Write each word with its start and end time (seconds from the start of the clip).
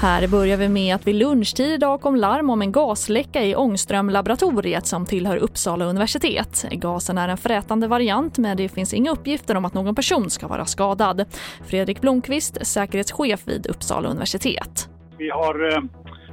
Här 0.00 0.28
börjar 0.28 0.56
vi 0.56 0.68
med 0.68 0.94
att 0.94 1.06
vid 1.06 1.14
lunchtid 1.14 1.72
idag 1.72 2.00
kom 2.00 2.16
larm 2.16 2.50
om 2.50 2.62
en 2.62 2.72
gasläcka 2.72 3.42
i 3.42 3.54
Ångström-laboratoriet 3.56 4.86
som 4.86 5.06
tillhör 5.06 5.36
Uppsala 5.36 5.84
universitet. 5.84 6.64
Gasen 6.70 7.18
är 7.18 7.28
en 7.28 7.36
frätande 7.36 7.88
variant 7.88 8.38
men 8.38 8.56
det 8.56 8.68
finns 8.68 8.94
inga 8.94 9.10
uppgifter 9.10 9.54
om 9.54 9.64
att 9.64 9.74
någon 9.74 9.94
person 9.94 10.30
ska 10.30 10.48
vara 10.48 10.64
skadad. 10.64 11.24
Fredrik 11.66 12.00
Blomqvist, 12.00 12.66
säkerhetschef 12.66 13.48
vid 13.48 13.66
Uppsala 13.66 14.08
universitet. 14.08 14.88
Vi 15.18 15.30
har 15.30 15.72
eh, 15.72 15.82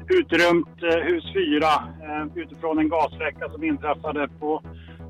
utrymt 0.10 0.84
eh, 0.84 1.04
hus 1.04 1.24
4 1.34 1.68
eh, 1.68 2.28
utifrån 2.36 2.80
en 2.80 2.90
gasläcka 2.90 3.50
som 3.50 3.64
inträffade 3.64 4.28
på 4.40 4.62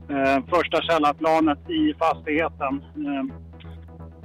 eh, 0.10 0.46
första 0.50 0.82
källarplanet 0.82 1.70
i 1.70 1.94
fastigheten. 2.00 2.84
Eh, 2.96 3.45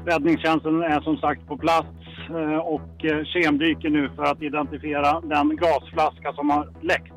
Räddningstjänsten 0.06 0.82
är 0.82 1.00
som 1.00 1.16
sagt 1.16 1.46
på 1.46 1.56
plats 1.56 1.88
eh, 2.28 2.58
och 2.58 3.04
eh, 3.04 3.24
kemdyker 3.24 3.90
nu 3.90 4.10
för 4.16 4.22
att 4.22 4.42
identifiera 4.42 5.20
den 5.20 5.56
gasflaska 5.56 6.32
som 6.32 6.50
har 6.50 6.72
läckt. 6.82 7.12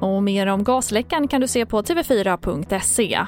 Och 0.00 0.22
mer 0.22 0.46
om 0.46 0.64
gasläckan 0.64 1.28
kan 1.28 1.40
du 1.40 1.48
se 1.48 1.66
på 1.66 1.82
tv4.se. 1.82 3.26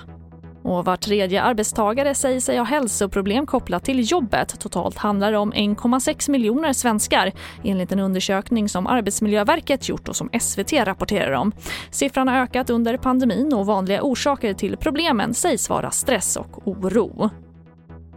Och 0.63 0.85
var 0.85 0.97
tredje 0.97 1.43
arbetstagare 1.43 2.15
säger 2.15 2.41
sig 2.41 2.59
ha 2.59 2.65
hälsoproblem 2.65 3.47
kopplat 3.47 3.85
till 3.85 4.13
jobbet. 4.13 4.61
Totalt 4.61 4.99
handlar 4.99 5.33
det 5.33 5.39
om 5.39 5.53
1,6 5.53 6.31
miljoner 6.31 6.73
svenskar 6.73 7.33
enligt 7.65 7.93
en 7.93 8.01
undersökning 8.01 8.69
som 8.69 8.87
Arbetsmiljöverket 8.87 9.89
gjort 9.89 10.09
och 10.09 10.17
som 10.17 10.31
SVT 10.41 10.73
rapporterar 10.73 11.33
om. 11.33 11.53
Siffran 11.91 12.29
har 12.29 12.37
ökat 12.37 12.71
under 12.71 12.97
pandemin 12.97 13.55
och 13.55 13.67
vanliga 13.67 14.03
orsaker 14.03 14.55
till 14.55 14.77
problemen 14.77 15.35
sägs 15.35 15.71
vara 15.71 15.91
stress 15.91 16.37
och 16.37 16.69
oro. 16.69 17.31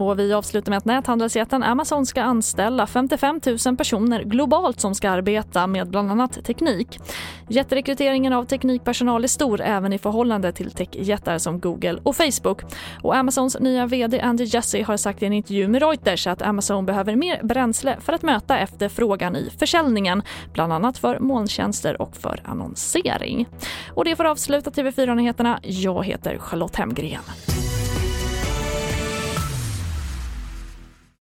Och 0.01 0.19
vi 0.19 0.33
avslutar 0.33 0.69
med 0.69 0.77
att 0.77 0.85
näthandelsjätten 0.85 1.63
Amazon 1.63 2.05
ska 2.05 2.21
anställa 2.21 2.87
55 2.87 3.41
000 3.65 3.77
personer 3.77 4.23
globalt 4.23 4.79
som 4.79 4.95
ska 4.95 5.09
arbeta 5.09 5.67
med 5.67 5.89
bland 5.89 6.11
annat 6.11 6.45
teknik. 6.45 6.99
Jätterekryteringen 7.47 8.33
av 8.33 8.45
teknikpersonal 8.45 9.23
är 9.23 9.27
stor 9.27 9.61
även 9.61 9.93
i 9.93 9.97
förhållande 9.97 10.51
till 10.51 10.71
techjättar 10.71 11.37
som 11.37 11.59
Google 11.59 11.99
och 12.03 12.15
Facebook. 12.15 12.61
Och 13.01 13.15
Amazons 13.15 13.59
nya 13.59 13.85
vd 13.85 14.21
Andy 14.21 14.43
Jassy 14.43 14.81
har 14.81 14.97
sagt 14.97 15.23
i 15.23 15.25
en 15.25 15.33
intervju 15.33 15.67
med 15.67 15.81
Reuters 15.81 16.27
att 16.27 16.41
Amazon 16.41 16.85
behöver 16.85 17.15
mer 17.15 17.43
bränsle 17.43 17.97
för 17.99 18.13
att 18.13 18.21
möta 18.21 18.59
efterfrågan 18.59 19.35
i 19.35 19.49
försäljningen, 19.59 20.21
bland 20.53 20.73
annat 20.73 20.97
för 20.97 21.19
molntjänster 21.19 22.01
och 22.01 22.17
för 22.17 22.41
annonsering. 22.45 23.47
Och 23.89 24.05
det 24.05 24.15
får 24.15 24.25
avsluta 24.25 24.69
TV4-nyheterna. 24.69 25.59
Jag 25.63 26.05
heter 26.05 26.37
Charlotte 26.37 26.75
Hemgren. 26.75 27.21